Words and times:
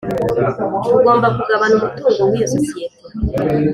tugoma 0.83 1.27
kugabana 1.37 1.73
umutungo 1.77 2.21
w 2.29 2.31
iyo 2.37 2.47
sosiyete 2.53 2.99